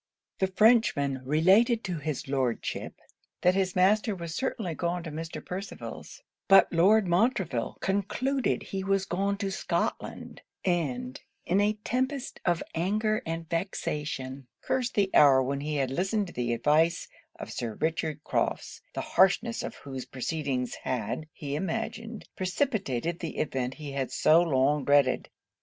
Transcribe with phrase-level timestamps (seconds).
[0.39, 2.95] The Frenchman related to his Lordship,
[3.41, 5.45] that his master was certainly gone to Mr.
[5.45, 12.63] Percival's; but Lord Montreville concluded he was gone to Scotland, and, in a tempest of
[12.73, 17.07] anger and vexation, cursed the hour when he had listened to the advice
[17.37, 23.75] of Sir Richard Crofts, the harshness of whose proceedings had, he imagined, precipitated the event
[23.75, 25.29] he had so long dreaded.